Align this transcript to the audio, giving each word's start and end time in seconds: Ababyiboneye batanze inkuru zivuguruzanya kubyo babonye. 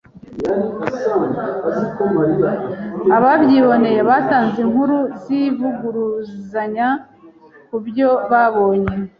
Ababyiboneye 3.17 4.01
batanze 4.09 4.57
inkuru 4.65 4.97
zivuguruzanya 5.23 6.87
kubyo 7.67 8.09
babonye. 8.31 8.93